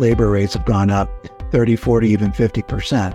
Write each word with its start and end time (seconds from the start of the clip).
labor 0.00 0.30
rates 0.30 0.54
have 0.54 0.64
gone 0.64 0.90
up 0.90 1.10
30, 1.52 1.76
40, 1.76 2.08
even 2.08 2.32
50%. 2.32 3.14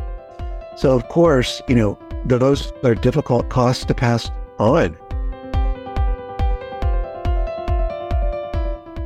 So, 0.78 0.96
of 0.96 1.08
course, 1.10 1.62
you 1.68 1.76
know, 1.76 1.98
those 2.26 2.72
are 2.84 2.94
difficult 2.94 3.50
costs 3.50 3.86
to 3.86 3.94
pass 3.94 4.30
on. 4.60 4.96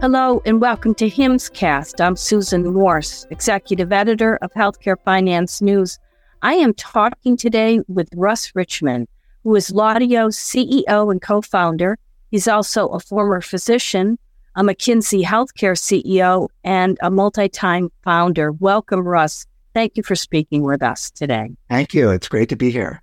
Hello 0.02 0.42
and 0.46 0.62
welcome 0.62 0.94
to 0.96 1.10
HIMSSCast. 1.10 2.04
I'm 2.04 2.16
Susan 2.16 2.74
Morse, 2.74 3.26
Executive 3.32 3.92
Editor 3.92 4.38
of 4.42 4.52
Healthcare 4.54 4.96
Finance 5.04 5.62
News. 5.62 6.00
I 6.42 6.54
am 6.56 6.74
talking 6.74 7.38
today 7.38 7.82
with 7.88 8.10
Russ 8.16 8.52
Richmond, 8.56 9.08
who 9.44 9.56
is 9.56 9.72
Laudio's 9.72 10.38
CEO 10.38 11.12
and 11.12 11.22
co 11.22 11.42
founder. 11.42 11.98
He's 12.32 12.48
also 12.48 12.88
a 12.88 13.00
former 13.00 13.42
physician, 13.42 14.18
a 14.56 14.64
McKinsey 14.64 15.24
Healthcare 15.24 15.78
CEO, 15.78 16.50
and 16.64 16.98
a 17.02 17.10
multi 17.10 17.50
time 17.50 17.90
founder. 18.04 18.52
Welcome, 18.52 19.02
Russ. 19.02 19.46
Thank 19.74 19.98
you 19.98 20.04
for 20.04 20.16
speaking 20.16 20.64
with 20.64 20.82
us 20.82 21.12
today. 21.12 21.52
Thank 21.70 21.94
you. 21.94 22.10
It's 22.10 22.28
great 22.28 22.50
to 22.50 22.56
be 22.56 22.72
here. 22.72 23.02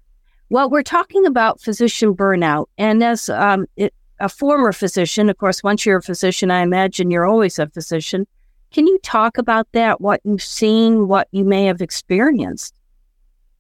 Well, 0.49 0.71
we're 0.71 0.83
talking 0.83 1.27
about 1.27 1.61
physician 1.61 2.15
burnout. 2.15 2.67
And 2.79 3.03
as 3.03 3.29
um, 3.29 3.67
it, 3.77 3.93
a 4.21 4.29
former 4.29 4.73
physician, 4.73 5.29
of 5.29 5.39
course, 5.39 5.63
once 5.63 5.85
you're 5.85 5.99
a 5.99 6.03
physician, 6.03 6.51
I 6.51 6.63
imagine 6.63 7.11
you're 7.11 7.27
always 7.27 7.59
a 7.59 7.69
physician. 7.69 8.27
Can 8.73 8.87
you 8.87 8.99
talk 9.03 9.39
about 9.39 9.67
that, 9.73 10.01
what 10.01 10.21
you've 10.25 10.43
seen, 10.43 11.09
what 11.09 11.29
you 11.33 11.45
may 11.45 11.65
have 11.65 11.81
experienced? 11.81 12.75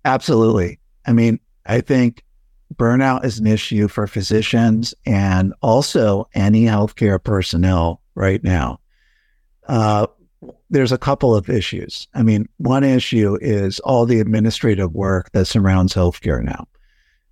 Absolutely. 0.04 0.78
I 1.06 1.12
mean, 1.12 1.40
I 1.66 1.80
think 1.80 2.22
burnout 2.74 3.24
is 3.24 3.38
an 3.38 3.46
issue 3.46 3.88
for 3.88 4.06
physicians 4.06 4.94
and 5.04 5.54
also 5.62 6.28
any 6.34 6.64
healthcare 6.64 7.22
personnel 7.22 8.00
right 8.14 8.42
now. 8.42 8.80
Uh, 9.68 10.06
there's 10.70 10.92
a 10.92 10.98
couple 10.98 11.34
of 11.34 11.48
issues. 11.48 12.08
I 12.14 12.22
mean, 12.22 12.48
one 12.58 12.84
issue 12.84 13.38
is 13.40 13.80
all 13.80 14.04
the 14.04 14.20
administrative 14.20 14.92
work 14.92 15.30
that 15.32 15.46
surrounds 15.46 15.94
healthcare 15.94 16.42
now. 16.42 16.66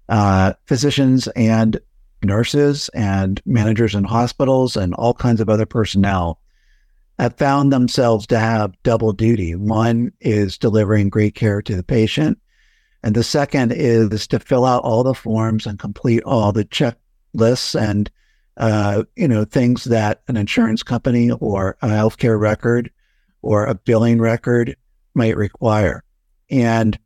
Uh, 0.08 0.52
physicians 0.66 1.26
and 1.28 1.80
nurses 2.22 2.88
and 2.94 3.40
managers 3.44 3.94
in 3.94 4.04
hospitals 4.04 4.76
and 4.76 4.94
all 4.94 5.14
kinds 5.14 5.40
of 5.40 5.48
other 5.48 5.66
personnel 5.66 6.40
have 7.18 7.36
found 7.36 7.72
themselves 7.72 8.26
to 8.26 8.38
have 8.38 8.74
double 8.82 9.12
duty. 9.12 9.54
One 9.54 10.12
is 10.20 10.58
delivering 10.58 11.10
great 11.10 11.34
care 11.34 11.62
to 11.62 11.76
the 11.76 11.82
patient, 11.82 12.38
and 13.04 13.14
the 13.14 13.22
second 13.22 13.70
is 13.70 14.26
to 14.28 14.40
fill 14.40 14.64
out 14.64 14.82
all 14.82 15.02
the 15.02 15.12
forms 15.12 15.66
and 15.66 15.78
complete 15.78 16.22
all 16.24 16.52
the 16.52 16.64
checklists 16.64 17.78
and 17.78 18.10
uh, 18.56 19.04
you 19.14 19.28
know 19.28 19.44
things 19.44 19.84
that 19.84 20.22
an 20.26 20.38
insurance 20.38 20.82
company 20.82 21.30
or 21.30 21.76
a 21.82 21.88
healthcare 21.88 22.40
record 22.40 22.90
or 23.42 23.66
a 23.66 23.74
billing 23.74 24.22
record 24.22 24.74
might 25.14 25.36
require. 25.36 26.02
And 26.50 26.98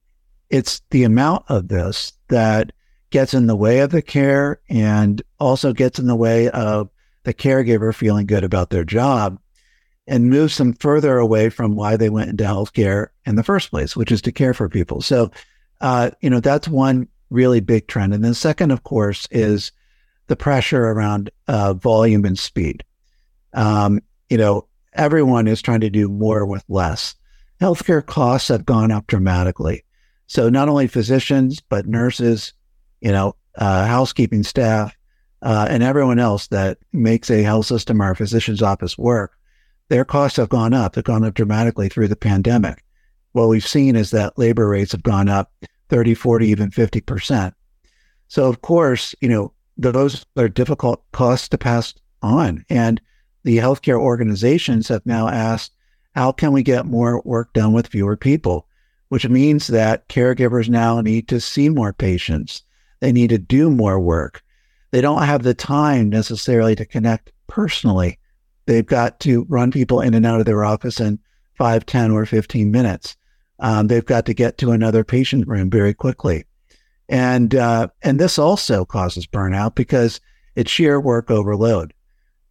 it's 0.50 0.80
the 0.91 1.02
amount 1.02 1.46
of 1.48 1.66
this 1.66 2.12
that 2.28 2.70
gets 3.10 3.34
in 3.34 3.48
the 3.48 3.56
way 3.56 3.80
of 3.80 3.91
the 3.91 4.02
care 4.02 4.60
and 4.69 5.20
also 5.41 5.72
gets 5.72 5.98
in 5.98 6.06
the 6.06 6.14
way 6.14 6.48
of 6.50 6.91
the 7.24 7.34
caregiver 7.34 7.92
feeling 7.92 8.26
good 8.26 8.44
about 8.44 8.70
their 8.70 8.84
job 8.84 9.41
and 10.06 10.30
moves 10.30 10.56
them 10.58 10.74
further 10.74 11.19
away 11.19 11.50
from 11.50 11.74
why 11.74 11.96
they 11.96 12.08
went 12.08 12.30
into 12.30 12.44
healthcare 12.44 13.08
in 13.26 13.34
the 13.34 13.42
first 13.42 13.70
place, 13.70 13.96
which 13.96 14.12
is 14.12 14.22
to 14.22 14.30
care 14.30 14.54
for 14.54 14.69
people. 14.69 15.02
So 15.02 15.32
uh, 15.81 16.11
you 16.21 16.31
know, 16.31 16.41
that's 16.41 16.69
one 16.69 17.09
really 17.31 17.61
big 17.61 17.87
trend. 17.87 18.15
And 18.15 18.25
then 18.25 18.34
second, 18.34 18.71
of 18.71 18.84
course, 18.84 19.29
is 19.31 19.73
the 20.27 20.37
pressure 20.37 20.84
around 20.84 21.31
uh, 21.47 21.75
volume 21.75 22.25
and 22.25 22.39
speed. 22.39 22.84
Um, 23.55 24.01
you 24.29 24.39
know, 24.39 24.67
everyone 24.93 25.47
is 25.47 25.62
trying 25.62 25.81
to 25.81 25.91
do 25.91 26.09
more 26.09 26.45
with 26.47 26.65
less. 26.69 27.15
Healthcare 27.61 28.05
costs 28.05 28.49
have 28.49 28.67
gone 28.67 28.91
up 28.91 29.06
dramatically. 29.06 29.84
So 30.27 30.49
not 30.49 30.69
only 30.69 30.87
physicians, 30.87 31.61
but 31.61 31.87
nurses, 31.87 32.53
you 33.01 33.11
know, 33.11 33.34
uh, 33.56 33.87
housekeeping 33.87 34.43
staff, 34.43 34.94
uh, 35.41 35.67
and 35.71 35.83
everyone 35.83 36.19
else 36.19 36.49
that 36.49 36.78
makes 36.93 37.31
a 37.31 37.43
health 37.43 37.67
system 37.67 38.03
or 38.03 38.11
a 38.11 38.17
physician's 38.17 38.62
office 38.62 38.99
work, 38.99 39.33
their 39.88 40.05
costs 40.05 40.37
have 40.37 40.49
gone 40.49 40.75
up. 40.75 40.94
They've 40.94 41.05
gone 41.05 41.25
up 41.25 41.34
dramatically 41.34 41.88
through 41.88 42.09
the 42.09 42.17
pandemic 42.17 42.84
what 43.33 43.49
we've 43.49 43.66
seen 43.66 43.97
is 43.97 44.11
that 44.11 44.39
labor 44.39 44.69
rates 44.69 44.93
have 44.93 45.03
gone 45.03 45.28
up 45.28 45.53
30, 45.89 46.15
40, 46.15 46.47
even 46.49 46.71
50%. 46.71 47.53
So, 48.28 48.47
of 48.47 48.62
course, 48.62 49.15
you 49.21 49.28
know, 49.28 49.53
those 49.77 50.27
are 50.37 50.49
difficult 50.49 51.03
costs 51.12 51.49
to 51.49 51.59
pass 51.59 51.94
on. 52.22 52.65
And 52.69 53.00
the 53.44 53.59
healthcare 53.59 53.99
organizations 53.99 54.88
have 54.88 55.06
now 55.06 55.28
asked, 55.28 55.72
how 56.15 56.33
can 56.33 56.53
we 56.53 56.62
get 56.62 56.87
more 56.87 57.22
work 57.25 57.53
done 57.53 57.72
with 57.72 57.87
fewer 57.87 58.17
people? 58.17 58.67
Which 59.09 59.27
means 59.28 59.69
that 59.69 60.09
caregivers 60.09 60.69
now 60.69 61.00
need 61.00 61.28
to 61.28 61.41
see 61.41 61.69
more 61.69 61.93
patients. 61.93 62.62
They 63.00 63.12
need 63.12 63.31
to 63.31 63.38
do 63.38 63.71
more 63.71 64.00
work. 64.00 64.43
They 64.91 65.00
don't 65.00 65.22
have 65.22 65.43
the 65.43 65.55
time 65.55 66.09
necessarily 66.09 66.75
to 66.77 66.84
connect 66.84 67.33
personally. 67.47 68.19
They've 68.67 68.84
got 68.84 69.21
to 69.21 69.47
run 69.49 69.71
people 69.71 70.00
in 70.00 70.12
and 70.15 70.27
out 70.27 70.41
of 70.41 70.47
their 70.47 70.65
office 70.65 71.00
in 71.00 71.19
5, 71.55 71.87
10, 71.87 72.11
or 72.11 72.27
15 72.27 72.71
minutes. 72.71 73.17
Um, 73.58 73.88
they've 73.88 74.04
got 74.04 74.26
to 74.26 74.34
get 74.34 74.58
to 74.58 74.70
another 74.70 75.04
patient 75.04 75.46
room 75.48 75.70
very 75.70 75.94
quickly. 75.94 76.44
And, 77.08 77.54
uh, 77.54 77.88
and 78.02 78.20
this 78.20 78.38
also 78.38 78.84
causes 78.84 79.26
burnout 79.26 79.74
because 79.74 80.20
it's 80.54 80.70
sheer 80.70 81.00
work 81.00 81.30
overload. 81.30 81.94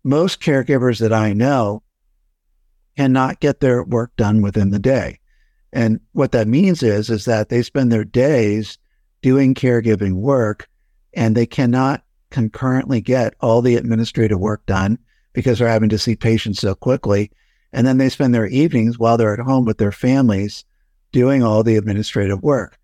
Most 0.04 0.42
caregivers 0.42 1.00
that 1.00 1.14
I 1.14 1.34
know 1.34 1.84
cannot 2.96 3.40
get 3.40 3.60
their 3.60 3.84
work 3.84 4.16
done 4.16 4.42
within 4.42 4.72
the 4.72 4.80
day. 4.80 5.20
And 5.72 6.00
what 6.14 6.32
that 6.32 6.48
means 6.48 6.82
is, 6.82 7.10
is 7.10 7.26
that 7.26 7.50
they 7.50 7.62
spend 7.62 7.92
their 7.92 8.06
days 8.06 8.78
doing 9.22 9.54
caregiving 9.54 10.14
work 10.14 10.68
and 11.14 11.36
they 11.36 11.46
cannot 11.46 12.04
concurrently 12.32 13.02
get 13.02 13.36
all 13.42 13.62
the 13.62 13.76
administrative 13.76 14.40
work 14.40 14.66
done 14.66 14.98
because 15.34 15.60
they're 15.60 15.68
having 15.68 15.90
to 15.90 16.00
see 16.00 16.16
patients 16.16 16.60
so 16.60 16.74
quickly 16.74 17.32
and 17.74 17.86
then 17.86 17.98
they 17.98 18.10
spend 18.10 18.34
their 18.34 18.48
evenings 18.48 18.98
while 18.98 19.18
they're 19.18 19.34
at 19.34 19.40
home 19.40 19.66
with 19.66 19.78
their 19.78 19.92
families 19.92 20.66
doing 21.12 21.44
all 21.44 21.64
the 21.64 21.76
administrative 21.76 22.42
work, 22.44 22.78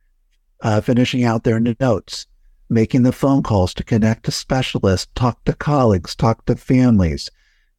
uh, 0.61 0.81
finishing 0.81 1.23
out 1.23 1.43
their 1.43 1.59
notes, 1.59 2.27
making 2.69 3.03
the 3.03 3.11
phone 3.11 3.43
calls 3.43 3.73
to 3.73 3.83
connect 3.83 4.25
to 4.25 4.31
specialists, 4.31 5.11
talk 5.15 5.43
to 5.45 5.53
colleagues, 5.53 6.15
talk 6.15 6.45
to 6.45 6.55
families, 6.55 7.29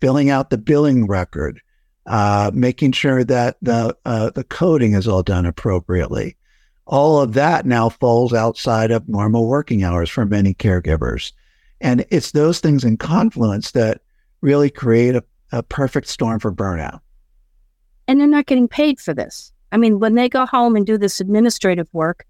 filling 0.00 0.30
out 0.30 0.50
the 0.50 0.58
billing 0.58 1.06
record, 1.06 1.60
uh, 2.06 2.50
making 2.54 2.92
sure 2.92 3.24
that 3.24 3.56
the 3.62 3.96
uh, 4.04 4.30
the 4.30 4.44
coding 4.44 4.94
is 4.94 5.08
all 5.08 5.22
done 5.22 5.46
appropriately. 5.46 6.36
All 6.86 7.20
of 7.20 7.32
that 7.32 7.64
now 7.64 7.88
falls 7.88 8.34
outside 8.34 8.90
of 8.90 9.08
normal 9.08 9.48
working 9.48 9.82
hours 9.82 10.10
for 10.10 10.26
many 10.26 10.52
caregivers. 10.52 11.32
And 11.80 12.04
it's 12.10 12.32
those 12.32 12.60
things 12.60 12.84
in 12.84 12.98
confluence 12.98 13.70
that 13.70 14.02
really 14.42 14.68
create 14.68 15.16
a, 15.16 15.24
a 15.50 15.62
perfect 15.62 16.08
storm 16.08 16.40
for 16.40 16.52
burnout 16.52 17.00
and 18.06 18.20
they're 18.20 18.26
not 18.26 18.46
getting 18.46 18.68
paid 18.68 19.00
for 19.00 19.14
this. 19.14 19.52
I 19.74 19.76
mean, 19.76 19.98
when 19.98 20.14
they 20.14 20.28
go 20.28 20.46
home 20.46 20.76
and 20.76 20.86
do 20.86 20.96
this 20.96 21.20
administrative 21.20 21.88
work, 21.92 22.24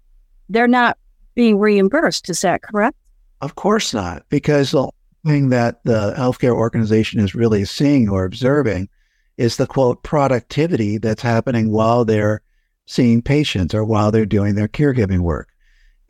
they're 0.49 0.67
not 0.67 0.97
being 1.35 1.59
reimbursed. 1.59 2.27
Is 2.27 2.41
that 2.41 2.63
correct? 2.63 2.97
Of 3.41 3.53
course 3.53 3.93
not, 3.93 4.25
because 4.29 4.71
the 4.71 4.89
thing 5.23 5.49
that 5.49 5.83
the 5.83 6.15
healthcare 6.17 6.55
organization 6.55 7.19
is 7.19 7.35
really 7.35 7.63
seeing 7.63 8.09
or 8.09 8.25
observing 8.25 8.89
is 9.37 9.57
the 9.57 9.67
quote 9.67 10.01
productivity 10.01 10.97
that's 10.97 11.21
happening 11.21 11.71
while 11.71 12.03
they're 12.03 12.41
seeing 12.87 13.21
patients 13.21 13.75
or 13.75 13.85
while 13.85 14.09
they're 14.09 14.25
doing 14.25 14.55
their 14.55 14.67
caregiving 14.67 15.19
work. 15.19 15.49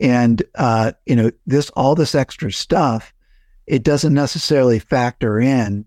And 0.00 0.42
uh, 0.54 0.92
you 1.04 1.16
know, 1.16 1.30
this 1.46 1.68
all 1.70 1.94
this 1.94 2.14
extra 2.14 2.50
stuff, 2.50 3.12
it 3.66 3.82
doesn't 3.82 4.14
necessarily 4.14 4.78
factor 4.78 5.38
in 5.38 5.84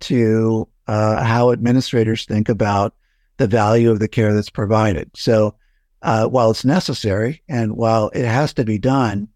to 0.00 0.68
uh, 0.86 1.24
how 1.24 1.50
administrators 1.50 2.24
think 2.24 2.48
about 2.48 2.94
the 3.36 3.46
value 3.46 3.90
of 3.90 3.98
the 3.98 4.08
care 4.08 4.34
that's 4.34 4.50
provided. 4.50 5.10
So 5.14 5.54
uh, 6.02 6.26
while 6.26 6.50
it's 6.50 6.64
necessary 6.64 7.42
and 7.48 7.76
while 7.76 8.10
it 8.14 8.24
has 8.24 8.52
to 8.54 8.64
be 8.64 8.78
done, 8.78 9.28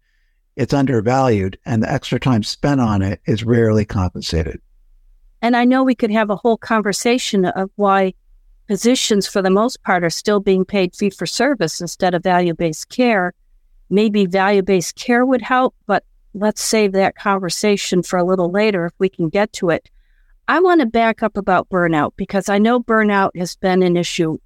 it's 0.55 0.73
undervalued 0.73 1.57
and 1.65 1.83
the 1.83 1.91
extra 1.91 2.19
time 2.19 2.43
spent 2.43 2.81
on 2.81 3.01
it 3.01 3.21
is 3.25 3.43
rarely 3.43 3.85
compensated. 3.85 4.59
And 5.41 5.55
I 5.55 5.65
know 5.65 5.83
we 5.83 5.95
could 5.95 6.11
have 6.11 6.29
a 6.29 6.35
whole 6.35 6.57
conversation 6.57 7.45
of 7.45 7.69
why 7.75 8.13
physicians, 8.67 9.27
for 9.27 9.41
the 9.41 9.49
most 9.49 9.83
part, 9.83 10.03
are 10.03 10.09
still 10.09 10.39
being 10.39 10.65
paid 10.65 10.95
fee 10.95 11.09
for 11.09 11.25
service 11.25 11.79
instead 11.79 12.13
of 12.13 12.23
value 12.23 12.53
based 12.53 12.89
care. 12.89 13.33
Maybe 13.89 14.25
value 14.25 14.63
based 14.63 14.95
care 14.95 15.25
would 15.25 15.41
help, 15.41 15.75
but 15.85 16.03
let's 16.33 16.61
save 16.61 16.91
that 16.93 17.15
conversation 17.15 18.03
for 18.03 18.17
a 18.17 18.23
little 18.23 18.51
later 18.51 18.85
if 18.85 18.93
we 18.99 19.09
can 19.09 19.29
get 19.29 19.53
to 19.53 19.69
it. 19.69 19.89
I 20.47 20.59
want 20.59 20.81
to 20.81 20.85
back 20.85 21.23
up 21.23 21.37
about 21.37 21.69
burnout 21.69 22.11
because 22.15 22.49
I 22.49 22.57
know 22.57 22.79
burnout 22.79 23.35
has 23.37 23.55
been 23.55 23.83
an 23.83 23.97
issue 23.97 24.37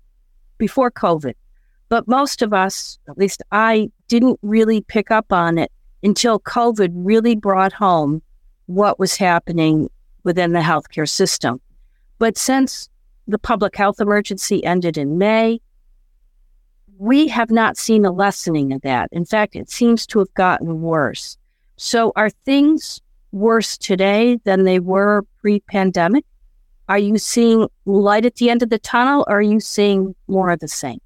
before 0.57 0.91
COVID, 0.91 1.33
but 1.89 2.07
most 2.07 2.41
of 2.41 2.53
us, 2.53 2.97
at 3.07 3.17
least 3.17 3.43
I, 3.51 3.89
didn't 4.07 4.39
really 4.41 4.81
pick 4.81 5.09
up 5.11 5.31
on 5.31 5.57
it 5.57 5.71
until 6.03 6.39
COVID 6.39 6.89
really 6.93 7.35
brought 7.35 7.71
home 7.71 8.21
what 8.65 8.99
was 8.99 9.15
happening 9.15 9.89
within 10.23 10.51
the 10.51 10.59
healthcare 10.59 11.07
system. 11.07 11.61
But 12.19 12.37
since 12.37 12.89
the 13.31 13.39
public 13.39 13.75
health 13.75 13.99
emergency 13.99 14.63
ended 14.63 14.97
in 14.97 15.17
May. 15.17 15.59
We 16.97 17.27
have 17.29 17.49
not 17.49 17.77
seen 17.77 18.05
a 18.05 18.11
lessening 18.11 18.73
of 18.73 18.81
that. 18.81 19.09
In 19.11 19.25
fact, 19.25 19.55
it 19.55 19.69
seems 19.69 20.05
to 20.07 20.19
have 20.19 20.33
gotten 20.33 20.81
worse. 20.81 21.37
So, 21.77 22.11
are 22.15 22.29
things 22.29 23.01
worse 23.31 23.77
today 23.77 24.37
than 24.43 24.63
they 24.63 24.79
were 24.79 25.25
pre 25.41 25.59
pandemic? 25.61 26.25
Are 26.87 26.97
you 26.97 27.17
seeing 27.17 27.67
light 27.85 28.25
at 28.25 28.35
the 28.35 28.49
end 28.49 28.63
of 28.63 28.69
the 28.69 28.79
tunnel 28.79 29.25
or 29.27 29.37
are 29.37 29.41
you 29.41 29.59
seeing 29.59 30.15
more 30.27 30.49
of 30.49 30.59
the 30.59 30.67
same? 30.67 30.99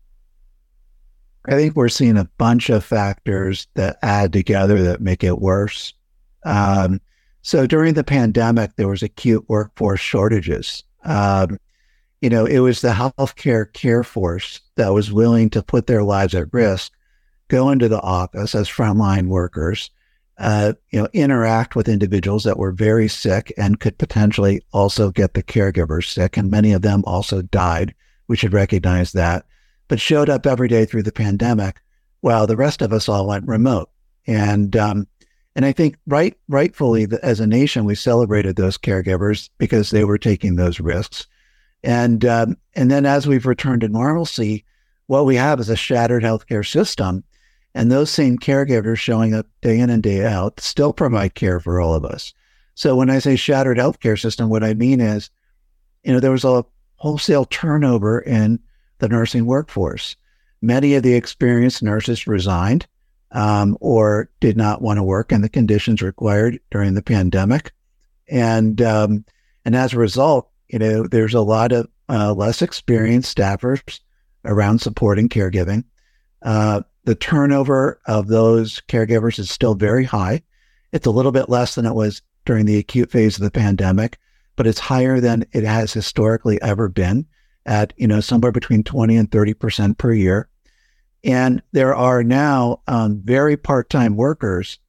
I 1.48 1.52
think 1.52 1.76
we're 1.76 1.90
seeing 1.90 2.18
a 2.18 2.30
bunch 2.38 2.70
of 2.70 2.84
factors 2.84 3.68
that 3.76 3.98
add 4.02 4.34
together 4.34 4.82
that 4.84 5.02
make 5.02 5.24
it 5.24 5.40
worse. 5.40 5.94
Um, 6.44 7.00
so 7.44 7.68
during 7.68 7.94
the 7.94 8.04
pandemic, 8.04 8.76
there 8.76 8.88
was 8.88 9.04
acute 9.04 9.46
workforce 9.48 10.00
shortages. 10.00 10.84
Um, 11.04 11.60
you 12.22 12.30
know, 12.32 12.46
it 12.46 12.60
was 12.60 12.82
the 12.82 12.90
healthcare 12.90 13.72
care 13.72 14.04
force 14.04 14.62
that 14.78 14.94
was 14.94 15.12
willing 15.12 15.52
to 15.52 15.62
put 15.62 15.86
their 15.86 16.02
lives 16.02 16.34
at 16.34 16.52
risk, 16.52 16.92
go 17.48 17.70
into 17.70 17.88
the 17.88 18.02
office 18.02 18.56
as 18.56 18.68
frontline 18.68 19.28
workers, 19.28 19.92
uh, 20.38 20.74
you 20.90 21.00
know, 21.00 21.08
interact 21.14 21.76
with 21.76 21.88
individuals 21.88 22.44
that 22.44 22.58
were 22.58 22.72
very 22.72 23.08
sick 23.08 23.54
and 23.58 23.80
could 23.80 23.98
potentially 23.98 24.62
also 24.74 25.12
get 25.12 25.34
the 25.34 25.44
caregivers 25.44 26.12
sick. 26.12 26.36
And 26.36 26.52
many 26.52 26.74
of 26.74 26.82
them 26.82 27.04
also 27.06 27.42
died. 27.42 27.94
We 28.28 28.36
should 28.36 28.54
recognize 28.54 29.14
that, 29.14 29.46
but 29.88 30.00
showed 30.00 30.30
up 30.30 30.46
every 30.46 30.68
day 30.68 30.86
through 30.86 31.04
the 31.04 31.12
pandemic 31.12 31.82
while 32.22 32.48
the 32.48 32.58
rest 32.58 32.82
of 32.82 32.92
us 32.92 33.08
all 33.08 33.28
went 33.28 33.48
remote. 33.48 33.90
And, 34.28 34.76
um, 34.76 35.08
and 35.56 35.64
I 35.64 35.72
think 35.72 35.96
right, 36.08 36.36
rightfully, 36.50 37.08
as 37.24 37.40
a 37.40 37.48
nation, 37.48 37.86
we 37.86 37.96
celebrated 37.96 38.56
those 38.56 38.78
caregivers 38.78 39.50
because 39.58 39.92
they 39.92 40.04
were 40.04 40.18
taking 40.18 40.56
those 40.56 40.82
risks. 40.82 41.28
And, 41.84 42.26
um, 42.26 42.58
and 42.74 42.92
then 42.92 43.06
as 43.06 43.28
we've 43.28 43.46
returned 43.46 43.82
to 43.82 43.88
normalcy, 43.88 44.66
what 45.08 45.26
we 45.26 45.36
have 45.36 45.60
is 45.60 45.70
a 45.70 45.76
shattered 45.76 46.24
healthcare 46.24 46.68
system 46.68 47.24
and 47.76 47.92
those 47.92 48.10
same 48.10 48.40
caregivers 48.40 48.98
showing 48.98 49.36
up 49.36 49.46
day 49.62 49.78
in 49.78 49.90
and 49.90 50.02
day 50.02 50.26
out 50.26 50.60
still 50.62 50.94
provide 50.94 51.36
care 51.36 51.60
for 51.60 51.82
all 51.82 51.94
of 51.94 52.06
us. 52.06 52.34
So 52.74 52.96
when 52.96 53.10
I 53.10 53.20
say 53.20 53.36
shattered 53.36 53.78
healthcare 53.78 54.20
system, 54.20 54.50
what 54.50 54.64
I 54.64 54.74
mean 54.74 55.02
is, 55.02 55.30
you 56.04 56.14
know, 56.14 56.22
there 56.22 56.32
was 56.32 56.46
a 56.46 56.66
wholesale 56.96 57.46
turnover 57.46 58.22
in 58.22 58.60
the 59.00 59.10
nursing 59.10 59.46
workforce. 59.46 60.16
Many 60.62 60.96
of 60.96 61.04
the 61.04 61.14
experienced 61.14 61.84
nurses 61.84 62.28
resigned 62.28 62.88
um, 63.32 63.78
or 63.82 64.30
did 64.40 64.56
not 64.56 64.82
want 64.82 64.98
to 64.98 65.04
work 65.04 65.34
in 65.34 65.42
the 65.42 65.50
conditions 65.50 66.02
required 66.02 66.60
during 66.72 66.94
the 66.94 67.04
pandemic, 67.04 67.74
and 68.30 68.82
um, 68.82 69.26
and 69.66 69.76
as 69.76 69.94
a 69.94 70.00
result, 70.00 70.50
you 70.70 70.80
know, 70.80 71.06
there's 71.08 71.34
a 71.34 71.42
lot 71.42 71.74
of 71.74 71.88
uh, 72.08 72.34
less 72.34 72.62
experienced 72.62 73.36
staffers 73.36 74.00
around 74.46 74.80
supporting 74.80 75.28
caregiving. 75.28 75.84
Uh, 76.42 76.82
the 77.06 77.16
turnover 77.16 78.00
of 78.08 78.28
those 78.28 78.82
caregivers 78.88 79.40
is 79.40 79.50
still 79.50 79.76
very 79.76 80.04
high. 80.04 80.42
It's 80.92 81.06
a 81.06 81.12
little 81.12 81.32
bit 81.32 81.50
less 81.50 81.76
than 81.76 81.86
it 81.86 81.94
was 81.94 82.22
during 82.46 82.66
the 82.66 82.78
acute 82.78 83.12
phase 83.12 83.38
of 83.38 83.44
the 83.44 83.52
pandemic, 83.52 84.18
but 84.56 84.68
it's 84.68 84.80
higher 84.80 85.20
than 85.20 85.46
it 85.54 85.64
has 85.64 85.94
historically 85.94 86.62
ever 86.62 86.90
been 86.90 87.26
at, 87.66 87.94
you 87.98 88.08
know, 88.08 88.22
somewhere 88.22 88.52
between 88.52 88.84
20 88.84 89.16
and 89.18 89.30
30% 89.30 89.98
per 89.98 90.14
year. 90.14 90.50
And 91.24 91.62
there 91.72 91.96
are 91.96 92.24
now 92.24 92.82
um, 92.88 93.22
very 93.24 93.58
part 93.58 93.90
time 93.90 94.16
workers 94.16 94.80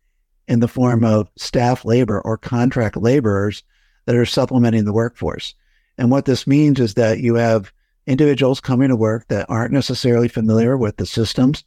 in 0.48 0.60
the 0.60 0.68
form 0.68 1.04
of 1.04 1.30
staff 1.36 1.84
labor 1.84 2.20
or 2.20 2.36
contract 2.38 2.96
laborers 2.96 3.62
that 4.06 4.16
are 4.16 4.26
supplementing 4.26 4.84
the 4.84 4.92
workforce. 4.92 5.54
And 5.98 6.10
what 6.10 6.24
this 6.24 6.46
means 6.46 6.78
is 6.78 6.94
that 6.94 7.20
you 7.20 7.34
have 7.34 7.72
individuals 8.06 8.60
coming 8.60 8.88
to 8.88 8.96
work 8.96 9.28
that 9.28 9.46
aren't 9.48 9.72
necessarily 9.72 10.28
familiar 10.28 10.76
with 10.76 10.96
the 10.96 11.06
systems 11.06 11.64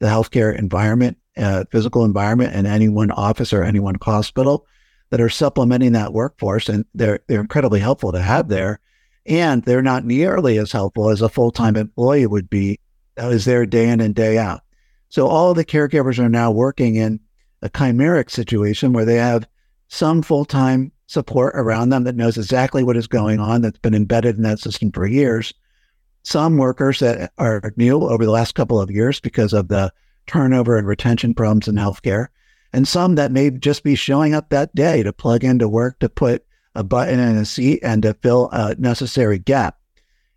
the 0.00 0.06
healthcare 0.06 0.58
environment, 0.58 1.16
uh, 1.36 1.64
physical 1.70 2.04
environment 2.04 2.54
and 2.54 2.66
any 2.66 2.88
one 2.88 3.10
office 3.12 3.52
or 3.52 3.62
any 3.62 3.78
one 3.78 3.96
hospital 4.02 4.66
that 5.10 5.20
are 5.20 5.28
supplementing 5.28 5.92
that 5.92 6.12
workforce. 6.12 6.68
And 6.68 6.84
they're, 6.94 7.20
they're 7.28 7.40
incredibly 7.40 7.80
helpful 7.80 8.12
to 8.12 8.20
have 8.20 8.48
there. 8.48 8.80
And 9.26 9.62
they're 9.64 9.82
not 9.82 10.04
nearly 10.04 10.58
as 10.58 10.72
helpful 10.72 11.10
as 11.10 11.20
a 11.20 11.28
full 11.28 11.50
time 11.50 11.76
employee 11.76 12.26
would 12.26 12.50
be 12.50 12.80
that 13.16 13.30
is 13.30 13.44
there 13.44 13.66
day 13.66 13.88
in 13.88 14.00
and 14.00 14.14
day 14.14 14.38
out. 14.38 14.62
So 15.10 15.26
all 15.26 15.52
the 15.52 15.64
caregivers 15.64 16.18
are 16.18 16.28
now 16.28 16.50
working 16.50 16.96
in 16.96 17.20
a 17.62 17.68
chimeric 17.68 18.30
situation 18.30 18.92
where 18.92 19.04
they 19.04 19.16
have 19.16 19.46
some 19.88 20.22
full 20.22 20.44
time 20.44 20.92
support 21.06 21.54
around 21.56 21.90
them 21.90 22.04
that 22.04 22.16
knows 22.16 22.38
exactly 22.38 22.82
what 22.82 22.96
is 22.96 23.06
going 23.06 23.40
on, 23.40 23.60
that's 23.60 23.78
been 23.78 23.94
embedded 23.94 24.36
in 24.36 24.42
that 24.44 24.60
system 24.60 24.90
for 24.92 25.06
years 25.06 25.52
some 26.22 26.56
workers 26.56 26.98
that 27.00 27.32
are 27.38 27.72
new 27.76 28.02
over 28.02 28.24
the 28.24 28.30
last 28.30 28.54
couple 28.54 28.80
of 28.80 28.90
years 28.90 29.20
because 29.20 29.52
of 29.52 29.68
the 29.68 29.92
turnover 30.26 30.76
and 30.76 30.86
retention 30.86 31.34
problems 31.34 31.66
in 31.66 31.74
healthcare, 31.76 32.28
and 32.72 32.86
some 32.86 33.14
that 33.16 33.32
may 33.32 33.50
just 33.50 33.82
be 33.82 33.94
showing 33.94 34.34
up 34.34 34.50
that 34.50 34.74
day 34.74 35.02
to 35.02 35.12
plug 35.12 35.44
into 35.44 35.68
work 35.68 35.98
to 35.98 36.08
put 36.08 36.44
a 36.74 36.84
button 36.84 37.18
in 37.18 37.36
a 37.36 37.44
seat 37.44 37.80
and 37.82 38.02
to 38.02 38.14
fill 38.14 38.48
a 38.52 38.74
necessary 38.76 39.38
gap. 39.38 39.78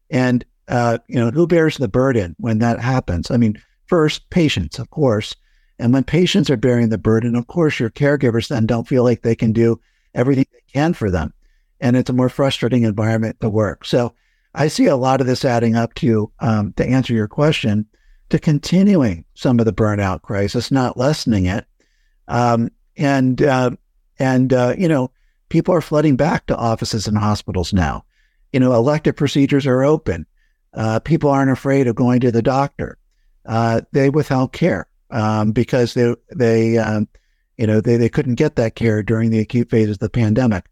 And 0.10 0.46
uh, 0.68 0.98
you 1.08 1.16
know, 1.16 1.30
who 1.30 1.46
bears 1.48 1.78
the 1.78 1.88
burden 1.88 2.36
when 2.40 2.60
that 2.60 2.80
happens? 2.80 3.30
I 3.30 3.38
mean, 3.38 3.62
first, 3.86 4.30
patients, 4.30 4.80
of 4.80 4.90
course. 4.90 5.36
And 5.80 5.92
when 5.92 6.04
patients 6.04 6.50
are 6.50 6.58
bearing 6.58 6.90
the 6.90 6.98
burden, 6.98 7.36
of 7.36 7.48
course, 7.48 7.80
your 7.80 7.90
caregivers 7.90 8.48
then 8.48 8.66
don't 8.66 8.88
feel 8.88 9.04
like 9.04 9.22
they 9.22 9.36
can 9.36 9.52
do 9.52 9.80
everything 10.14 10.46
they 10.54 10.64
can 10.72 10.94
for 10.94 11.12
them. 11.12 11.34
And 11.82 11.98
it's 11.98 12.10
a 12.10 12.14
more 12.14 12.30
frustrating 12.30 12.84
environment 12.84 13.42
to 13.42 13.50
work. 13.50 13.84
So 13.84 14.14
I 14.56 14.68
see 14.68 14.86
a 14.86 14.96
lot 14.96 15.22
of 15.22 15.28
this 15.28 15.46
adding 15.46 15.76
up 15.76 15.94
to, 15.96 16.32
um, 16.40 16.74
to 16.74 16.86
answer 16.86 17.14
your 17.14 17.28
question, 17.28 17.88
to 18.30 18.40
continuing 18.40 19.26
some 19.34 19.60
of 19.60 19.66
the 19.66 19.74
burnout 19.74 20.22
crisis, 20.22 20.72
not 20.72 20.98
lessening 20.98 21.46
it. 21.46 21.66
Um, 22.28 22.70
and 22.98 23.42
uh, 23.42 23.72
and 24.20 24.54
uh, 24.54 24.76
you 24.78 24.88
know, 24.88 25.12
people 25.50 25.74
are 25.74 25.82
flooding 25.82 26.16
back 26.16 26.46
to 26.48 26.56
offices 26.56 27.08
and 27.08 27.18
hospitals 27.18 27.74
now. 27.74 28.06
You 28.52 28.60
know, 28.60 28.74
elective 28.74 29.16
procedures 29.16 29.66
are 29.66 29.84
open. 29.84 30.26
Uh, 30.74 31.00
people 31.00 31.30
aren't 31.30 31.52
afraid 31.52 31.88
of 31.88 31.96
going 31.96 32.20
to 32.22 32.32
the 32.32 32.42
doctor. 32.42 32.98
Uh, 33.46 33.82
they 33.92 34.10
withheld 34.10 34.54
care 34.54 34.88
um, 35.12 35.52
because 35.52 35.94
they 35.94 36.16
they 36.34 36.78
um, 36.78 37.08
you 37.58 37.68
know 37.68 37.82
they, 37.82 37.98
they 37.98 38.10
couldn't 38.10 38.36
get 38.36 38.56
that 38.56 38.76
care 38.76 39.04
during 39.04 39.32
the 39.32 39.40
acute 39.40 39.70
phase 39.70 39.90
of 39.90 40.00
the 40.00 40.10
pandemic. 40.10 40.66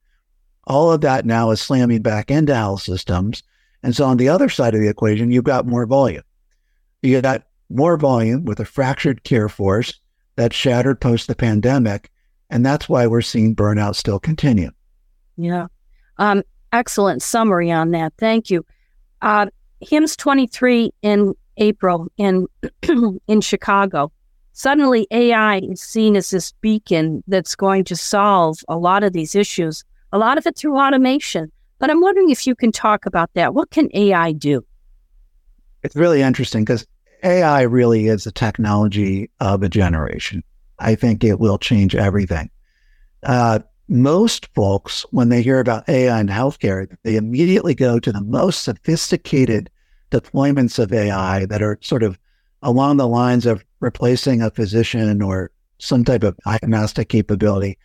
All 0.66 0.92
of 0.92 1.02
that 1.02 1.26
now 1.26 1.50
is 1.52 1.60
slamming 1.60 2.02
back 2.02 2.30
into 2.30 2.56
health 2.56 2.84
systems 2.84 3.44
and 3.84 3.96
so 3.96 4.06
on 4.06 4.18
the 4.18 4.30
other 4.30 4.50
side 4.50 4.76
of 4.76 4.82
the 4.82 4.90
equation, 4.90 5.32
you've 5.32 5.44
got 5.44 5.66
more 5.66 5.86
volume. 5.86 6.24
You 7.02 7.20
got 7.22 7.44
more 7.70 7.98
volume 7.98 8.46
with 8.46 8.60
a 8.60 8.66
fractured 8.66 9.24
care 9.24 9.50
force 9.50 10.00
that 10.36 10.54
shattered 10.54 11.02
post 11.02 11.28
the 11.28 11.36
pandemic. 11.36 12.12
And 12.50 12.66
that's 12.66 12.88
why 12.88 13.08
we're 13.08 13.22
seeing 13.22 13.56
burnout 13.56 13.96
still 13.96 14.20
continue. 14.20 14.72
Yeah. 15.38 15.68
Um, 16.18 16.44
excellent 16.74 17.22
summary 17.22 17.72
on 17.72 17.92
that. 17.92 18.14
Thank 18.18 18.50
you. 18.50 18.66
Uh, 19.22 19.48
HIMSS 19.84 20.18
23 20.18 20.92
in 21.02 21.34
April 21.58 22.08
in 22.18 22.48
in 23.28 23.42
Chicago. 23.42 24.12
Suddenly, 24.54 25.08
AI 25.12 25.60
is 25.60 25.82
seen 25.82 26.16
as 26.16 26.30
this 26.30 26.52
beacon 26.62 27.24
that's 27.28 27.56
going 27.56 27.86
to 27.86 27.96
solve 27.96 28.60
a 28.68 28.78
lot 28.78 29.04
of 29.04 29.14
these 29.14 29.34
issues. 29.34 29.84
A 30.12 30.18
lot 30.18 30.38
of 30.38 30.46
it 30.46 30.58
through 30.58 30.78
automation. 30.78 31.52
But 31.82 31.90
I'm 31.90 32.00
wondering 32.00 32.30
if 32.30 32.46
you 32.46 32.54
can 32.54 32.72
talk 32.72 33.08
about 33.08 33.32
that. 33.34 33.56
What 33.56 33.72
can 33.72 33.90
AI 33.96 34.34
do? 34.34 34.64
It's 35.82 35.96
really 35.96 36.22
interesting 36.22 36.64
because 36.64 36.86
AI 37.24 37.64
really 37.64 38.06
is 38.06 38.28
a 38.28 38.32
technology 38.32 39.32
of 39.40 39.64
a 39.64 39.68
generation. 39.68 40.44
I 40.78 40.94
think 40.94 41.24
it 41.24 41.40
will 41.40 41.58
change 41.58 41.96
everything. 41.96 42.52
Uh, 43.24 43.60
most 43.88 44.48
folks, 44.54 45.08
when 45.10 45.30
they 45.30 45.42
hear 45.42 45.60
about 45.60 45.90
AI 45.90 46.20
in 46.20 46.28
healthcare, 46.28 46.88
they 47.02 47.16
immediately 47.16 47.74
go 47.74 48.00
to 48.00 48.12
the 48.12 48.22
most 48.22 48.64
sophisticated 48.64 49.68
deployments 50.12 50.78
of 50.78 50.94
AI 50.94 51.48
that 51.48 51.64
are 51.64 51.80
sort 51.82 52.04
of 52.04 52.16
along 52.62 52.98
the 52.98 53.08
lines 53.08 53.48
of 53.48 53.66
replacing 53.80 54.44
a 54.44 54.52
physician 54.52 55.20
or 55.20 55.50
some 55.80 56.06
type 56.06 56.22
of 56.22 56.38
diagnostic 56.46 57.10
capability. 57.10 57.80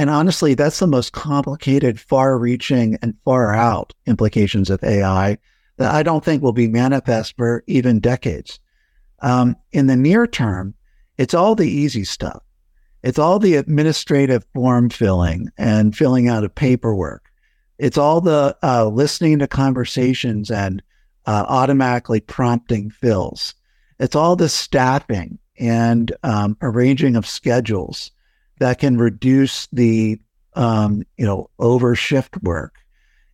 And 0.00 0.08
honestly, 0.08 0.54
that's 0.54 0.78
the 0.78 0.86
most 0.86 1.12
complicated, 1.12 2.00
far 2.00 2.38
reaching, 2.38 2.96
and 3.02 3.14
far 3.22 3.54
out 3.54 3.92
implications 4.06 4.70
of 4.70 4.82
AI 4.82 5.36
that 5.76 5.94
I 5.94 6.02
don't 6.02 6.24
think 6.24 6.42
will 6.42 6.54
be 6.54 6.68
manifest 6.68 7.36
for 7.36 7.62
even 7.66 8.00
decades. 8.00 8.58
Um, 9.20 9.56
in 9.72 9.88
the 9.88 9.96
near 9.96 10.26
term, 10.26 10.72
it's 11.18 11.34
all 11.34 11.54
the 11.54 11.68
easy 11.68 12.04
stuff. 12.04 12.42
It's 13.02 13.18
all 13.18 13.38
the 13.38 13.56
administrative 13.56 14.46
form 14.54 14.88
filling 14.88 15.50
and 15.58 15.94
filling 15.94 16.28
out 16.28 16.44
of 16.44 16.54
paperwork. 16.54 17.30
It's 17.76 17.98
all 17.98 18.22
the 18.22 18.56
uh, 18.62 18.86
listening 18.86 19.38
to 19.40 19.46
conversations 19.46 20.50
and 20.50 20.82
uh, 21.26 21.44
automatically 21.46 22.20
prompting 22.20 22.88
fills. 22.88 23.54
It's 23.98 24.16
all 24.16 24.34
the 24.34 24.48
staffing 24.48 25.38
and 25.58 26.10
um, 26.22 26.56
arranging 26.62 27.16
of 27.16 27.26
schedules 27.26 28.12
that 28.60 28.78
can 28.78 28.96
reduce 28.96 29.66
the 29.72 30.20
um, 30.54 31.02
you 31.16 31.26
know 31.26 31.50
over 31.58 31.94
shift 31.94 32.40
work. 32.42 32.76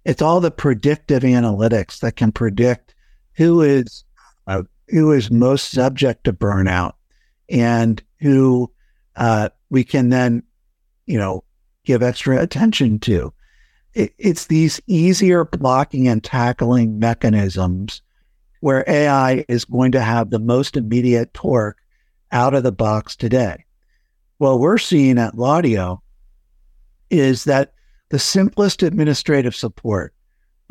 It's 0.04 0.22
all 0.22 0.40
the 0.40 0.50
predictive 0.50 1.22
analytics 1.22 2.00
that 2.00 2.16
can 2.16 2.32
predict 2.32 2.94
who 3.34 3.60
is 3.60 4.04
uh, 4.46 4.62
who 4.88 5.12
is 5.12 5.30
most 5.30 5.70
subject 5.70 6.24
to 6.24 6.32
burnout 6.32 6.92
and 7.48 8.02
who 8.20 8.72
uh, 9.16 9.48
we 9.70 9.84
can 9.84 10.08
then, 10.08 10.42
you 11.06 11.18
know, 11.18 11.44
give 11.84 12.02
extra 12.02 12.40
attention 12.40 12.98
to. 13.00 13.32
It, 13.94 14.14
it's 14.18 14.46
these 14.46 14.80
easier 14.86 15.44
blocking 15.44 16.08
and 16.08 16.22
tackling 16.22 16.98
mechanisms 16.98 18.02
where 18.60 18.84
AI 18.86 19.44
is 19.48 19.64
going 19.64 19.92
to 19.92 20.00
have 20.00 20.30
the 20.30 20.38
most 20.38 20.76
immediate 20.76 21.32
torque 21.34 21.78
out 22.32 22.54
of 22.54 22.62
the 22.62 22.72
box 22.72 23.16
today. 23.16 23.64
What 24.38 24.60
we're 24.60 24.78
seeing 24.78 25.18
at 25.18 25.34
Laudio 25.34 26.00
is 27.10 27.44
that 27.44 27.72
the 28.10 28.18
simplest 28.18 28.82
administrative 28.82 29.54
support 29.54 30.14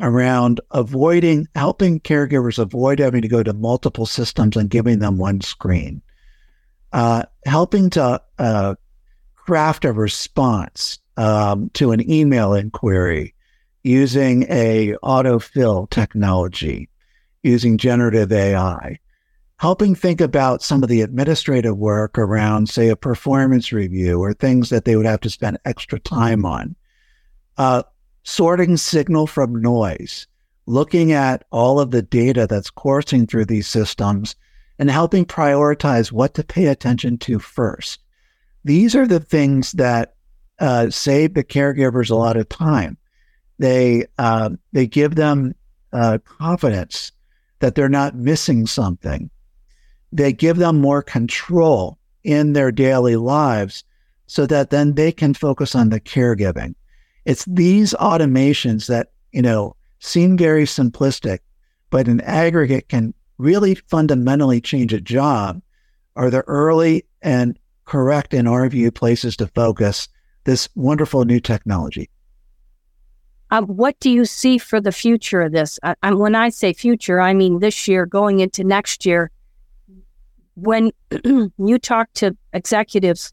around 0.00 0.60
avoiding 0.72 1.48
helping 1.54 2.00
caregivers 2.00 2.58
avoid 2.58 2.98
having 2.98 3.22
to 3.22 3.28
go 3.28 3.42
to 3.42 3.52
multiple 3.52 4.06
systems 4.06 4.56
and 4.56 4.70
giving 4.70 4.98
them 4.98 5.18
one 5.18 5.40
screen, 5.40 6.02
uh, 6.92 7.24
helping 7.44 7.90
to 7.90 8.20
uh, 8.38 8.74
craft 9.34 9.84
a 9.84 9.92
response 9.92 10.98
um, 11.16 11.70
to 11.70 11.92
an 11.92 12.10
email 12.10 12.52
inquiry 12.52 13.34
using 13.84 14.44
a 14.50 14.94
autofill 15.02 15.88
technology, 15.90 16.88
using 17.42 17.78
generative 17.78 18.32
AI, 18.32 18.98
helping 19.58 19.94
think 19.94 20.20
about 20.20 20.62
some 20.62 20.82
of 20.82 20.88
the 20.88 21.00
administrative 21.00 21.76
work 21.76 22.18
around, 22.18 22.68
say, 22.68 22.88
a 22.88 22.96
performance 22.96 23.72
review 23.72 24.20
or 24.20 24.34
things 24.34 24.68
that 24.68 24.84
they 24.84 24.96
would 24.96 25.06
have 25.06 25.20
to 25.20 25.30
spend 25.30 25.58
extra 25.64 25.98
time 25.98 26.44
on. 26.44 26.76
Uh, 27.56 27.82
sorting 28.22 28.76
signal 28.76 29.26
from 29.26 29.62
noise, 29.62 30.26
looking 30.66 31.12
at 31.12 31.44
all 31.50 31.80
of 31.80 31.90
the 31.90 32.02
data 32.02 32.46
that's 32.46 32.70
coursing 32.70 33.26
through 33.26 33.46
these 33.46 33.66
systems 33.66 34.36
and 34.78 34.90
helping 34.90 35.24
prioritize 35.24 36.12
what 36.12 36.34
to 36.34 36.44
pay 36.44 36.66
attention 36.66 37.16
to 37.16 37.38
first. 37.38 38.00
These 38.64 38.94
are 38.94 39.06
the 39.06 39.20
things 39.20 39.72
that 39.72 40.16
uh, 40.58 40.90
save 40.90 41.34
the 41.34 41.44
caregivers 41.44 42.10
a 42.10 42.14
lot 42.14 42.36
of 42.36 42.48
time. 42.48 42.98
They 43.58 44.06
uh, 44.18 44.50
they 44.72 44.86
give 44.86 45.14
them 45.14 45.54
uh, 45.92 46.18
confidence 46.24 47.12
that 47.60 47.74
they're 47.74 47.88
not 47.88 48.16
missing 48.16 48.66
something 48.66 49.30
they 50.16 50.32
give 50.32 50.56
them 50.56 50.80
more 50.80 51.02
control 51.02 51.98
in 52.24 52.54
their 52.54 52.72
daily 52.72 53.16
lives 53.16 53.84
so 54.26 54.46
that 54.46 54.70
then 54.70 54.94
they 54.94 55.12
can 55.12 55.34
focus 55.34 55.74
on 55.74 55.90
the 55.90 56.00
caregiving. 56.00 56.74
It's 57.26 57.44
these 57.44 57.92
automations 57.94 58.86
that, 58.86 59.12
you 59.32 59.42
know, 59.42 59.76
seem 59.98 60.36
very 60.36 60.64
simplistic, 60.64 61.40
but 61.90 62.08
in 62.08 62.20
aggregate 62.22 62.88
can 62.88 63.12
really 63.38 63.74
fundamentally 63.74 64.60
change 64.60 64.92
a 64.92 65.00
job 65.00 65.60
are 66.16 66.30
the 66.30 66.42
early 66.42 67.04
and 67.20 67.58
correct, 67.84 68.32
in 68.32 68.46
our 68.46 68.68
view, 68.68 68.90
places 68.90 69.36
to 69.36 69.46
focus 69.48 70.08
this 70.44 70.68
wonderful 70.74 71.24
new 71.24 71.40
technology. 71.40 72.08
Um, 73.50 73.66
what 73.66 74.00
do 74.00 74.10
you 74.10 74.24
see 74.24 74.58
for 74.58 74.80
the 74.80 74.92
future 74.92 75.42
of 75.42 75.52
this? 75.52 75.78
I, 75.82 75.94
I, 76.02 76.14
when 76.14 76.34
I 76.34 76.48
say 76.48 76.72
future, 76.72 77.20
I 77.20 77.34
mean 77.34 77.60
this 77.60 77.86
year 77.86 78.06
going 78.06 78.40
into 78.40 78.64
next 78.64 79.04
year 79.04 79.30
when 80.56 80.90
you 81.58 81.78
talk 81.78 82.12
to 82.14 82.36
executives, 82.52 83.32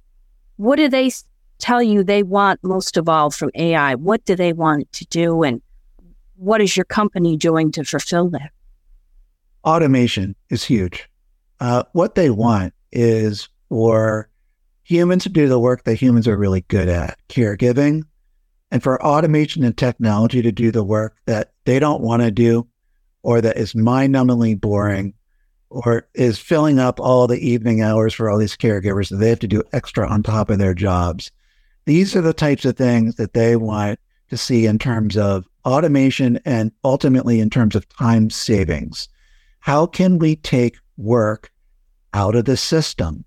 what 0.57 0.75
do 0.75 0.87
they 0.87 1.11
tell 1.57 1.81
you 1.81 2.03
they 2.03 2.21
want 2.21 2.59
most 2.63 2.97
of 2.97 3.09
all 3.09 3.31
from 3.31 3.49
AI? 3.55 3.95
What 3.95 4.23
do 4.25 4.35
they 4.35 4.53
want 4.53 4.91
to 4.93 5.05
do? 5.05 5.43
And 5.43 5.61
what 6.35 6.61
is 6.61 6.77
your 6.77 6.85
company 6.85 7.37
doing 7.37 7.71
to 7.71 7.83
fulfill 7.83 8.29
that? 8.31 8.51
Automation 9.63 10.35
is 10.49 10.63
huge. 10.63 11.09
Uh, 11.59 11.83
what 11.93 12.15
they 12.15 12.29
want 12.29 12.73
is 12.91 13.47
for 13.69 14.29
humans 14.83 15.23
to 15.23 15.29
do 15.29 15.47
the 15.47 15.59
work 15.59 15.85
that 15.85 15.95
humans 15.95 16.27
are 16.27 16.37
really 16.37 16.61
good 16.67 16.89
at, 16.89 17.17
caregiving, 17.29 18.03
and 18.69 18.83
for 18.83 19.01
automation 19.03 19.63
and 19.63 19.77
technology 19.77 20.41
to 20.41 20.51
do 20.51 20.71
the 20.71 20.83
work 20.83 21.15
that 21.25 21.53
they 21.63 21.79
don't 21.79 22.01
want 22.01 22.21
to 22.21 22.31
do 22.31 22.67
or 23.21 23.39
that 23.39 23.55
is 23.55 23.73
mind 23.73 24.13
numbingly 24.13 24.59
boring 24.59 25.13
or 25.73 26.07
is 26.13 26.37
filling 26.37 26.77
up 26.77 26.99
all 26.99 27.25
the 27.25 27.39
evening 27.39 27.81
hours 27.81 28.13
for 28.13 28.29
all 28.29 28.37
these 28.37 28.55
caregivers 28.55 29.09
that 29.09 29.17
they 29.17 29.29
have 29.29 29.39
to 29.39 29.47
do 29.47 29.63
extra 29.73 30.07
on 30.07 30.21
top 30.21 30.49
of 30.49 30.59
their 30.59 30.75
jobs. 30.75 31.31
These 31.85 32.15
are 32.15 32.21
the 32.21 32.33
types 32.33 32.63
of 32.63 32.77
things 32.77 33.15
that 33.15 33.33
they 33.33 33.55
want 33.55 33.99
to 34.29 34.37
see 34.37 34.67
in 34.67 34.77
terms 34.77 35.17
of 35.17 35.47
automation 35.65 36.39
and 36.45 36.71
ultimately 36.83 37.39
in 37.39 37.49
terms 37.49 37.75
of 37.75 37.89
time 37.89 38.29
savings. 38.29 39.09
How 39.59 39.87
can 39.87 40.19
we 40.19 40.35
take 40.37 40.77
work 40.97 41.51
out 42.13 42.35
of 42.35 42.45
the 42.45 42.57
system? 42.57 43.25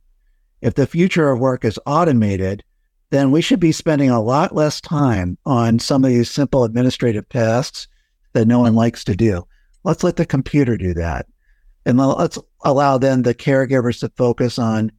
If 0.62 0.75
the 0.75 0.87
future 0.87 1.31
of 1.31 1.41
work 1.41 1.65
is 1.65 1.81
automated, 1.85 2.62
then 3.11 3.31
we 3.31 3.41
should 3.41 3.61
be 3.61 3.73
spending 3.73 4.11
a 4.11 4.23
lot 4.23 4.55
less 4.55 4.81
time 4.81 5.37
on 5.45 5.79
some 5.79 6.05
of 6.05 6.11
these 6.11 6.31
simple 6.31 6.65
administrative 6.65 7.29
tasks 7.29 7.88
that 8.35 8.47
no 8.47 8.61
one 8.61 8.75
likes 8.75 9.03
to 9.05 9.17
do. 9.17 9.47
Let's 9.83 10.05
let 10.05 10.17
the 10.17 10.26
computer 10.26 10.76
do 10.76 10.95
that. 10.95 11.26
And 11.87 11.99
let's 11.99 12.37
allow 12.64 12.99
then 12.99 13.23
the 13.23 13.35
caregivers 13.35 14.00
to 14.00 14.09
focus 14.11 14.59
on 14.59 14.90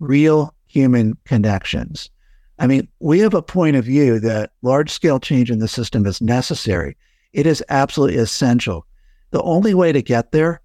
real 0.00 0.52
human 0.66 1.16
connections. 1.24 2.10
I 2.58 2.66
mean, 2.66 2.88
we 2.98 3.20
have 3.20 3.32
a 3.32 3.40
point 3.40 3.76
of 3.76 3.84
view 3.84 4.18
that 4.18 4.50
large 4.60 4.90
scale 4.90 5.20
change 5.20 5.52
in 5.52 5.60
the 5.60 5.68
system 5.68 6.04
is 6.04 6.20
necessary. 6.20 6.96
It 7.32 7.46
is 7.46 7.64
absolutely 7.68 8.16
essential. 8.18 8.84
The 9.30 9.40
only 9.42 9.72
way 9.72 9.92
to 9.92 10.02
get 10.02 10.32
there 10.32 10.60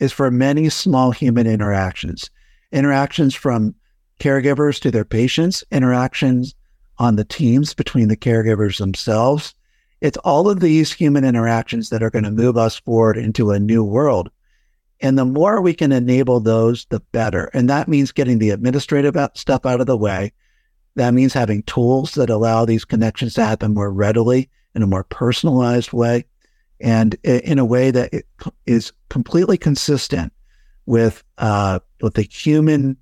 is 0.00 0.12
for 0.12 0.30
many 0.30 0.68
small 0.68 1.12
human 1.12 1.46
interactions, 1.46 2.30
interactions 2.70 3.34
from 3.34 3.74
caregivers 4.20 4.78
to 4.80 4.90
their 4.90 5.04
patients, 5.04 5.64
interactions 5.72 6.54
on 6.98 7.16
the 7.16 7.24
teams 7.24 7.72
between 7.72 8.08
the 8.08 8.18
caregivers 8.18 8.78
themselves. 8.78 9.54
It's 10.02 10.18
all 10.18 10.50
of 10.50 10.60
these 10.60 10.92
human 10.92 11.24
interactions 11.24 11.88
that 11.88 12.02
are 12.02 12.10
going 12.10 12.24
to 12.24 12.30
move 12.30 12.58
us 12.58 12.76
forward 12.76 13.16
into 13.16 13.50
a 13.50 13.58
new 13.58 13.82
world 13.82 14.30
and 15.02 15.18
the 15.18 15.24
more 15.24 15.60
we 15.60 15.74
can 15.74 15.90
enable 15.90 16.38
those, 16.38 16.86
the 16.86 17.00
better. 17.10 17.50
And 17.52 17.68
that 17.68 17.88
means 17.88 18.12
getting 18.12 18.38
the 18.38 18.50
administrative 18.50 19.16
stuff 19.34 19.66
out 19.66 19.80
of 19.80 19.86
the 19.88 19.96
way. 19.96 20.32
That 20.94 21.12
means 21.12 21.32
having 21.32 21.64
tools 21.64 22.12
that 22.14 22.30
allow 22.30 22.64
these 22.64 22.84
connections 22.84 23.34
to 23.34 23.44
happen 23.44 23.74
more 23.74 23.92
readily 23.92 24.48
in 24.74 24.82
a 24.82 24.86
more 24.86 25.04
personalized 25.04 25.92
way 25.92 26.24
and 26.80 27.14
in 27.24 27.58
a 27.58 27.64
way 27.64 27.90
that 27.90 28.12
is 28.66 28.92
completely 29.08 29.58
consistent 29.58 30.32
with, 30.86 31.24
uh, 31.38 31.80
with 32.00 32.14
the 32.14 32.22
human 32.22 32.96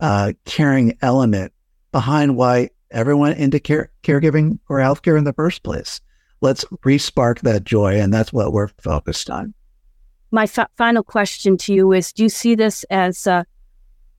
uh, 0.00 0.32
caring 0.44 0.96
element 1.00 1.52
behind 1.92 2.36
why 2.36 2.68
everyone 2.90 3.32
into 3.32 3.60
care, 3.60 3.90
caregiving 4.02 4.58
or 4.68 4.78
healthcare 4.78 5.16
in 5.16 5.24
the 5.24 5.32
first 5.32 5.62
place. 5.62 6.00
Let's 6.42 6.64
respark 6.84 7.40
that 7.40 7.64
joy. 7.64 8.00
And 8.00 8.12
that's 8.12 8.32
what 8.32 8.52
we're 8.52 8.68
focused 8.68 9.30
on 9.30 9.54
my 10.30 10.46
fa- 10.46 10.68
final 10.76 11.02
question 11.02 11.56
to 11.58 11.74
you 11.74 11.92
is 11.92 12.12
do 12.12 12.22
you 12.22 12.28
see 12.28 12.54
this 12.54 12.84
as 12.84 13.26
uh, 13.26 13.44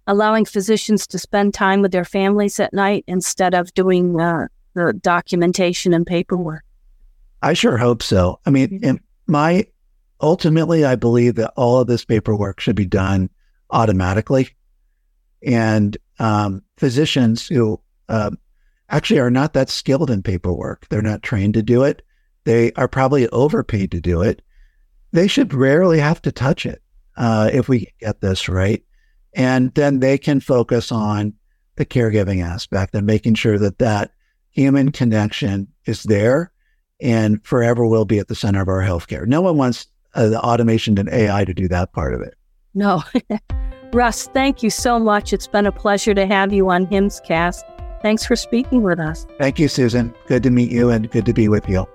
allowing 0.08 0.46
physicians 0.46 1.08
to 1.08 1.20
spend 1.20 1.54
time 1.54 1.82
with 1.82 1.92
their 1.92 2.06
families 2.06 2.60
at 2.60 2.74
night 2.74 3.04
instead 3.08 3.54
of 3.54 3.74
doing 3.74 4.20
uh, 4.20 4.48
the 4.74 4.94
documentation 4.94 5.94
and 5.94 6.06
paperwork? 6.06 6.64
I 7.42 7.54
sure 7.54 7.78
hope 7.78 8.04
so. 8.04 8.40
I 8.46 8.50
mean, 8.50 8.80
mm-hmm. 8.80 8.96
my 9.28 9.66
ultimately, 10.22 10.86
I 10.86 10.96
believe 10.96 11.36
that 11.36 11.54
all 11.56 11.80
of 11.80 11.88
this 11.88 12.06
paperwork 12.06 12.60
should 12.60 12.76
be 12.76 12.86
done 12.86 13.30
automatically. 13.70 14.50
And 15.44 15.98
um, 16.20 16.62
physicians 16.78 17.48
who 17.48 17.80
uh, 18.10 18.32
actually 18.90 19.20
are 19.20 19.32
not 19.32 19.54
that 19.54 19.70
skilled 19.70 20.12
in 20.12 20.22
paperwork, 20.22 20.88
they're 20.90 21.02
not 21.02 21.24
trained 21.24 21.56
to 21.56 21.64
do 21.64 21.84
it. 21.84 22.04
They 22.44 22.72
are 22.74 22.88
probably 22.88 23.28
overpaid 23.30 23.92
to 23.92 24.02
do 24.02 24.22
it 24.22 24.42
they 25.12 25.28
should 25.28 25.54
rarely 25.54 26.00
have 26.00 26.22
to 26.24 26.32
touch 26.32 26.66
it 26.66 26.82
uh, 27.18 27.50
if 27.54 27.70
we 27.70 27.92
get 28.00 28.22
this 28.22 28.48
right. 28.50 28.84
And 29.34 29.74
then 29.76 30.00
they 30.00 30.18
can 30.18 30.40
focus 30.40 30.92
on 30.92 31.34
the 31.76 31.86
caregiving 31.86 32.44
aspect 32.44 32.94
and 32.96 33.06
making 33.06 33.36
sure 33.36 33.58
that 33.58 33.80
that 33.80 34.12
human 34.52 34.92
connection 34.92 35.68
is 35.86 36.04
there 36.04 36.52
and 37.02 37.44
forever 37.46 37.86
will 37.86 38.06
be 38.06 38.20
at 38.20 38.28
the 38.28 38.36
center 38.36 38.62
of 38.62 38.68
our 38.68 38.82
healthcare. 38.82 39.26
No 39.26 39.42
one 39.42 39.58
wants 39.58 39.88
uh, 40.14 40.28
the 40.28 40.40
automation 40.40 40.98
and 40.98 41.10
AI 41.10 41.46
to 41.46 41.54
do 41.54 41.68
that 41.70 41.94
part 41.94 42.14
of 42.14 42.22
it. 42.22 42.36
No. 42.74 43.04
Russ, 43.94 44.28
thank 44.28 44.64
you 44.64 44.70
so 44.70 45.00
much. 45.00 45.34
It's 45.34 45.48
been 45.48 45.66
a 45.66 45.72
pleasure 45.72 46.14
to 46.14 46.26
have 46.26 46.54
you 46.54 46.70
on 46.70 46.86
HIMSS 46.88 47.26
Cast. 47.26 47.66
Thanks 48.02 48.26
for 48.26 48.36
speaking 48.36 48.84
with 48.84 49.00
us. 49.00 49.26
Thank 49.38 49.60
you, 49.60 49.68
Susan. 49.68 50.14
Good 50.28 50.44
to 50.44 50.50
meet 50.50 50.72
you 50.72 50.90
and 50.90 51.10
good 51.12 51.26
to 51.26 51.34
be 51.34 51.48
with 51.48 51.68
you. 51.68 51.86